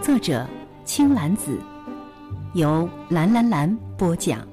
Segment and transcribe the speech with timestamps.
[0.00, 0.46] 作者
[0.84, 1.58] 青兰子，
[2.54, 4.46] 由蓝蓝蓝播讲。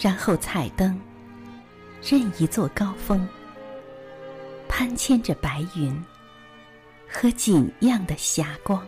[0.00, 0.98] 然后彩灯，
[2.02, 3.28] 任一座高峰，
[4.66, 5.94] 攀牵着白云
[7.06, 8.82] 和锦样的霞光，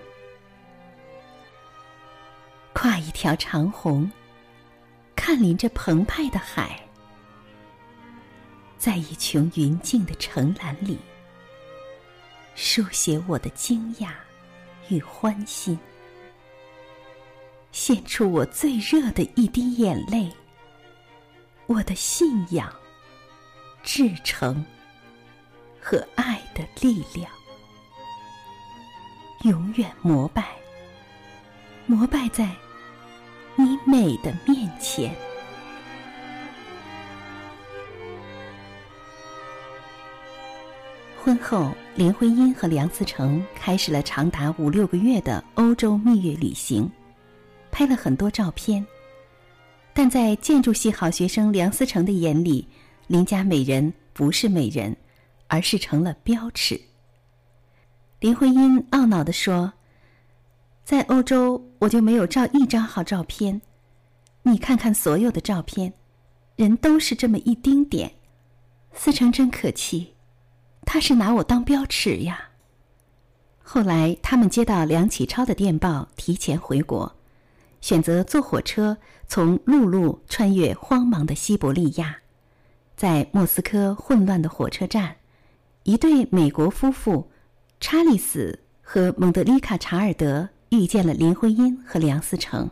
[2.83, 4.11] 跨一条长虹，
[5.15, 6.85] 看临着澎湃的海，
[8.77, 10.99] 在一琼云静的城栏里，
[12.57, 14.09] 书写我的惊讶
[14.89, 15.79] 与欢欣，
[17.71, 20.29] 献出我最热的一滴眼泪。
[21.67, 22.69] 我的信仰、
[23.85, 24.67] 至诚
[25.81, 27.31] 和爱的力量，
[29.45, 30.49] 永远膜拜，
[31.87, 32.51] 膜拜在
[33.57, 35.15] 你美的面前。
[41.25, 46.91] 婚后，林徽因和梁思成开始了长达五六个月的欧洲蜜月旅行，
[47.71, 48.85] 拍了很多照片。
[49.95, 52.67] 但在建筑系好学生梁思成的眼里，
[53.07, 54.97] 林家美人不是美人，
[55.47, 56.81] 而是成了标尺。
[58.19, 59.73] 林徽因懊恼地说
[60.85, 63.61] ：“在欧洲，我就没有照一张好照片。
[64.43, 65.93] 你看看所有的照片，
[66.57, 68.13] 人都是这么一丁点。
[68.93, 70.15] 思成真可气，
[70.85, 72.51] 他是拿我当标尺呀。”
[73.63, 77.17] 后来，他们接到梁启超的电报，提前回国。
[77.81, 78.97] 选择坐火车
[79.27, 82.17] 从陆路穿越荒茫的西伯利亚，
[82.97, 85.17] 在莫斯科混乱的火车站，
[85.85, 87.31] 一对美国夫妇
[87.81, 92.71] 查理斯和蒙德丽卡查尔德遇见了林徽因和梁思成。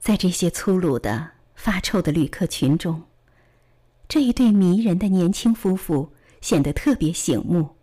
[0.00, 3.00] 在这些粗鲁的、发臭的旅客群中，
[4.08, 7.76] 这一对迷人的年轻夫妇显得特别醒目，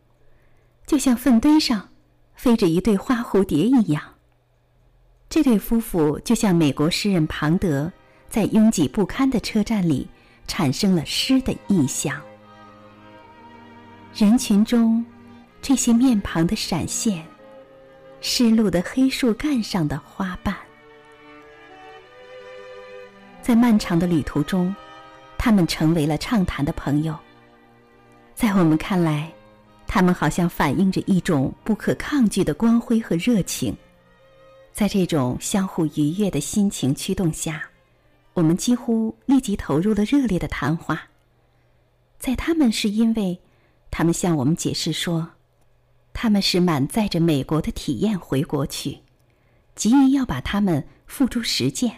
[0.86, 1.88] 就像粪堆上
[2.36, 4.04] 飞着一对花蝴蝶一样。
[5.30, 7.90] 这对夫妇就像美国诗人庞德
[8.28, 10.06] 在拥挤不堪的车站里
[10.48, 12.22] 产生了诗的意象。
[14.14, 15.06] 人群中，
[15.62, 17.26] 这些面庞的闪现，
[18.22, 20.56] 湿漉的黑树干上的花瓣，
[23.42, 24.76] 在漫长的旅途中，
[25.38, 27.18] 他们成为了畅谈的朋友。
[28.36, 29.32] 在我们看来，
[29.88, 33.76] 他们好像反映着一种不可抗拒的光辉和热情。
[34.74, 37.64] 在这种相互愉悦的心情驱动下，
[38.34, 41.04] 我们几乎立即投入了热烈的谈话。
[42.18, 43.40] 在他们是因为，
[43.90, 45.30] 他们向我们解释说，
[46.14, 49.00] 他们是满载着美国的体验回国去，
[49.76, 51.92] 急于要把他们付诸实践；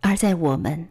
[0.00, 0.88] 而在我们，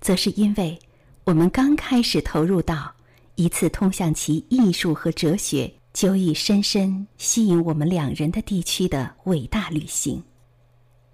[0.00, 0.78] 则是因为
[1.24, 2.94] 我们刚开始投入到
[3.36, 10.22] 一次通向其艺术和哲学久已深深吸引我们两人的地区的伟大旅行。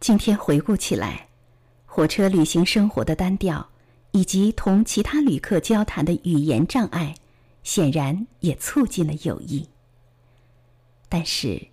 [0.00, 1.28] 今天回顾起来，
[1.87, 3.69] 火车旅行生活的单调，
[4.12, 7.15] 以及同其他旅客交谈的语言障碍，
[7.62, 9.69] 显然也促进了友谊。
[11.08, 11.69] 但是，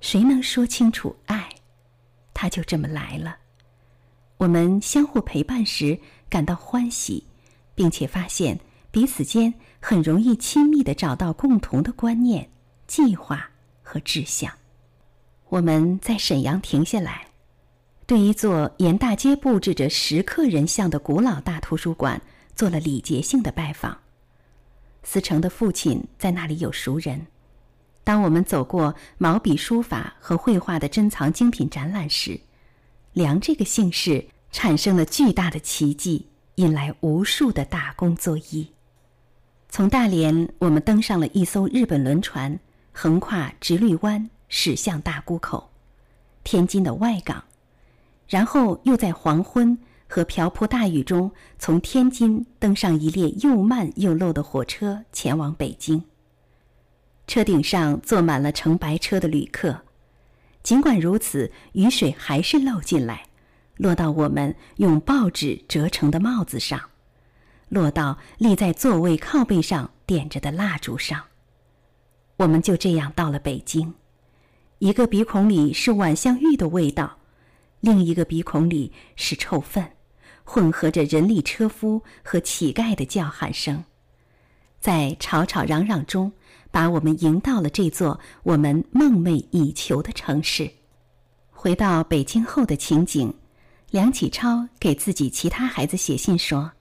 [0.00, 1.48] 谁能说清楚爱？
[2.32, 3.36] 它就这么来了。
[4.36, 5.98] 我们相互陪伴时
[6.28, 7.24] 感到欢喜，
[7.74, 8.58] 并且发现
[8.90, 12.50] 彼此间很容易亲密的找到共同的观念、
[12.86, 13.48] 计划
[13.82, 14.52] 和志向。
[15.48, 17.28] 我们在沈阳停下来。
[18.06, 22.20] 对一座沿大街布置着石刻人像的古老大图书馆
[22.54, 23.96] 做了礼节性的拜访。
[25.02, 27.26] 思成的父亲在那里有熟人。
[28.04, 32.38] 当我们走过毛笔书法和绘画的珍藏精品展览时，
[33.14, 38.68] 梁这个姓氏产生了巨大的奇迹，引来无数的打工作揖。
[39.70, 42.60] 从大连，我们登上了一艘日本轮船，
[42.92, 45.70] 横跨直隶湾，驶向大沽口，
[46.44, 47.42] 天津的外港。
[48.28, 56.04] 然后又在黄昏和瓢泼大雨中，从天津登上一列又慢又漏的火车，前往北京。
[57.26, 59.82] 车顶上坐满了乘白车的旅客，
[60.62, 63.26] 尽管如此，雨水还是漏进来。
[63.76, 66.80] 落到我们用报纸折成的帽子上，
[67.68, 71.24] 落到立在座位靠背上点着的蜡烛上。
[72.36, 73.94] 我们就这样到了北京，
[74.78, 77.18] 一个鼻孔里是晚香玉的味道，
[77.80, 79.90] 另一个鼻孔里是臭粪，
[80.44, 83.82] 混合着人力车夫和乞丐的叫喊声，
[84.78, 86.32] 在吵吵嚷嚷中，
[86.74, 90.68] 把我们迎到了这座我们梦寐以求的城市。
[91.52, 93.32] 回到北京后的情景，
[93.92, 96.72] 梁启超给自己其他孩子写信说：“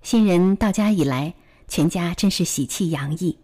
[0.00, 1.34] 新人到家以来，
[1.68, 3.38] 全家真是喜气洋溢。”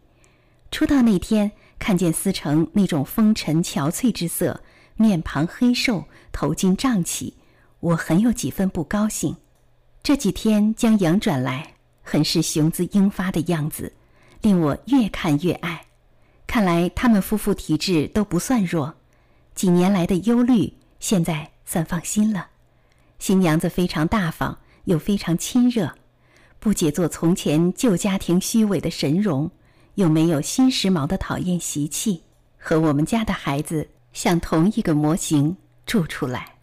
[0.72, 4.62] 出道那天，看见思成那种风尘憔悴之色，
[4.96, 7.34] 面庞黑瘦，头巾胀起，
[7.80, 9.36] 我很有几分不高兴。
[10.02, 13.92] 这几天将羊转来，很是雄姿英发的样子，
[14.42, 15.86] 令我越看越爱。
[16.46, 18.94] 看来他们夫妇体质都不算弱，
[19.54, 22.48] 几年来的忧虑现在算放心了。
[23.18, 25.92] 新娘子非常大方，又非常亲热，
[26.58, 29.50] 不解作从前旧家庭虚伪的神容。
[29.96, 32.22] 又没有新时髦的讨厌习气，
[32.56, 35.54] 和我们家的孩子像同一个模型
[35.84, 36.54] 住出来。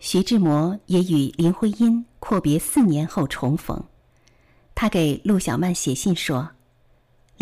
[0.00, 3.82] 徐志摩也与林徽因阔别四年后重逢，
[4.74, 6.50] 他给陆小曼写信说：“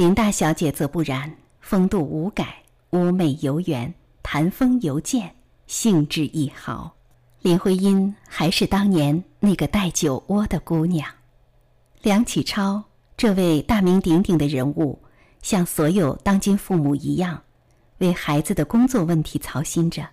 [0.00, 1.30] 林大小姐则不然，
[1.60, 3.92] 风度无改，妩媚游园，
[4.22, 5.36] 谈风犹健，
[5.66, 6.96] 兴致亦好。
[7.42, 11.06] 林徽因还是当年那个带酒窝的姑娘。”
[12.00, 12.82] 梁启超。
[13.14, 14.98] 这位大名鼎鼎的人物，
[15.42, 17.42] 像所有当今父母一样，
[17.98, 20.08] 为孩子的工作问题操心着。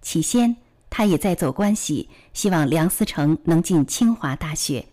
[0.00, 0.56] 起先，
[0.88, 4.86] 他也在走关系，希望梁思成能进清华大学，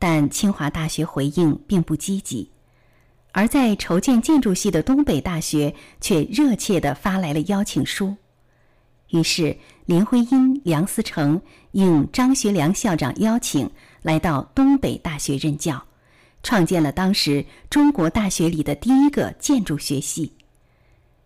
[0.00, 2.50] 但清华大学回应并不积极，
[3.32, 8.16] 而在筹建建筑系的东北大学却热切地发来了邀请书。
[9.08, 9.56] 于是，
[9.86, 11.40] 林徽因、梁思成
[11.72, 13.70] 应张学良校长邀请，
[14.02, 15.82] 来到东北大学任教。
[16.42, 20.32] 创建了当时中国大学里的第一个建筑学系。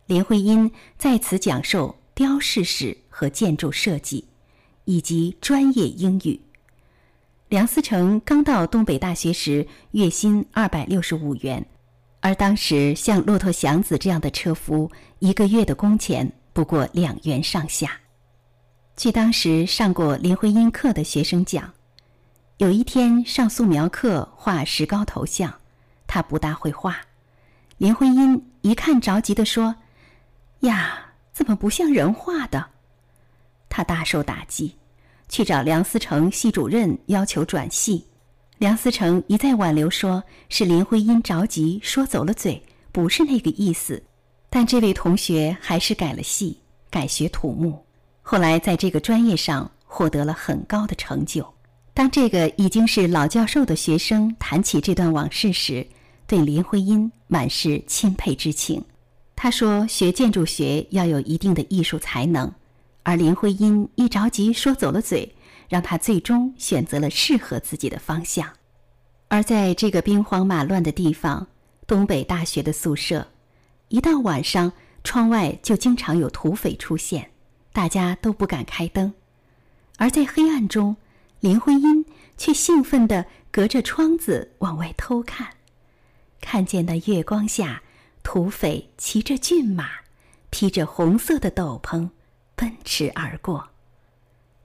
[0.07, 4.27] 林徽因在此讲授雕饰史和建筑设计，
[4.85, 6.41] 以及专业英语。
[7.49, 11.67] 梁思成刚到东北大学时，月薪二百六十五元，
[12.21, 14.91] 而当时像骆驼祥子这样的车夫，
[15.21, 17.93] 一个月的工钱不过两元上下。
[18.97, 21.73] 据当时上过林徽因课的学生讲。
[22.59, 25.53] 有一天上素描课画石膏头像，
[26.07, 26.97] 他不大会画。
[27.77, 29.77] 林徽因一看着急的说
[30.61, 30.99] ：“呀，
[31.35, 32.71] 怎么不像人画的？”
[33.69, 34.75] 他大受打击，
[35.29, 38.07] 去找梁思成系主任要求转系。
[38.59, 44.03] 梁思成一再挽留，说是林徽因着急说走了嘴，不是那个意思。
[44.49, 46.59] 但这位同学还是改了戏，
[46.89, 47.85] 改学土木。
[48.23, 51.47] 后来在这个专业上获得了很高的成就。
[51.93, 55.87] 当这个已经是老教授的学生谈起这段往事时，
[56.27, 58.83] 对林徽因满是钦佩之情。
[59.35, 62.51] 他说：“学建筑学要有一定的艺术才能，
[63.03, 65.31] 而林徽因一着急说走了嘴，
[65.69, 68.49] 让他最终选择了适合自己的方向。”
[69.29, 71.47] 而在这个兵荒马乱的地方，
[71.87, 73.27] 东北大学的宿舍，
[73.89, 74.73] 一到晚上，
[75.03, 77.31] 窗外就经常有土匪出现，
[77.73, 79.13] 大家都不敢开灯，
[79.97, 80.97] 而在黑暗中。
[81.41, 82.05] 林徽因
[82.39, 85.47] 却兴奋地隔着窗子往外偷看，
[86.41, 87.83] 看见那月光下，
[88.23, 89.87] 土匪骑着骏马，
[90.49, 92.09] 披着红色的斗篷，
[92.57, 93.69] 奔驰而过。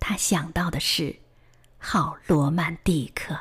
[0.02, 1.20] 他想到的是，
[1.78, 3.40] 好罗曼蒂克。